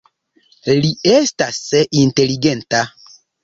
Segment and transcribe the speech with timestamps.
[0.77, 1.61] Li estas
[2.07, 2.85] inteligenta.